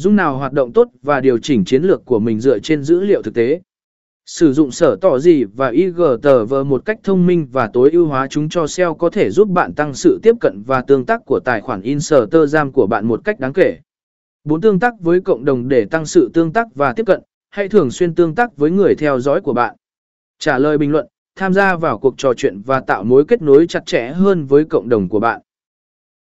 [0.00, 3.00] Dung nào hoạt động tốt và điều chỉnh chiến lược của mình dựa trên dữ
[3.00, 3.60] liệu thực tế.
[4.26, 8.26] Sử dụng sở tỏ gì và IGTV một cách thông minh và tối ưu hóa
[8.30, 11.40] chúng cho SEO có thể giúp bạn tăng sự tiếp cận và tương tác của
[11.44, 13.78] tài khoản Instagram của bạn một cách đáng kể.
[14.44, 14.60] 4.
[14.60, 17.20] Tương tác với cộng đồng để tăng sự tương tác và tiếp cận,
[17.50, 19.76] hãy thường xuyên tương tác với người theo dõi của bạn.
[20.38, 21.06] Trả lời bình luận,
[21.36, 24.64] tham gia vào cuộc trò chuyện và tạo mối kết nối chặt chẽ hơn với
[24.64, 25.40] cộng đồng của bạn.